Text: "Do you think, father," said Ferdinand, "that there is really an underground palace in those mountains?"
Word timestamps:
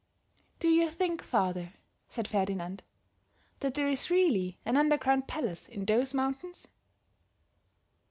"Do 0.59 0.67
you 0.67 0.89
think, 0.89 1.21
father," 1.21 1.73
said 2.09 2.27
Ferdinand, 2.27 2.81
"that 3.59 3.75
there 3.75 3.87
is 3.87 4.09
really 4.09 4.57
an 4.65 4.75
underground 4.75 5.27
palace 5.27 5.67
in 5.67 5.85
those 5.85 6.11
mountains?" 6.11 6.67